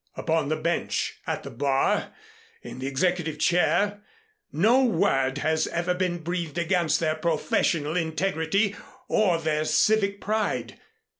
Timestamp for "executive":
2.87-3.37